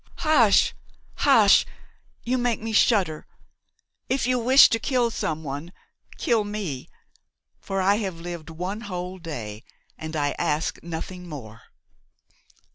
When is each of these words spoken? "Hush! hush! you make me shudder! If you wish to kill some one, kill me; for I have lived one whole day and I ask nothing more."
"Hush! 0.25 0.73
hush! 1.17 1.63
you 2.23 2.39
make 2.39 2.59
me 2.59 2.73
shudder! 2.73 3.27
If 4.09 4.25
you 4.25 4.39
wish 4.39 4.67
to 4.69 4.79
kill 4.79 5.11
some 5.11 5.43
one, 5.43 5.71
kill 6.17 6.43
me; 6.43 6.89
for 7.59 7.83
I 7.83 7.97
have 7.97 8.15
lived 8.19 8.49
one 8.49 8.81
whole 8.81 9.19
day 9.19 9.63
and 9.99 10.15
I 10.15 10.33
ask 10.39 10.81
nothing 10.81 11.29
more." 11.29 11.61